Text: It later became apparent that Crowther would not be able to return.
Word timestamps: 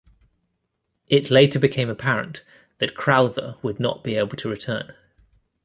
It 1.09 1.29
later 1.29 1.59
became 1.59 1.87
apparent 1.87 2.41
that 2.79 2.95
Crowther 2.95 3.57
would 3.61 3.79
not 3.79 4.03
be 4.03 4.15
able 4.15 4.35
to 4.37 4.49
return. 4.49 4.95